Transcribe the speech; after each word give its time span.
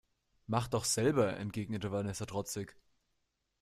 Mach 0.47 0.67
doch 0.67 0.83
selber, 0.85 1.37
entgegnete 1.37 1.91
Vanessa 1.91 2.25
trotzig. 2.25 2.75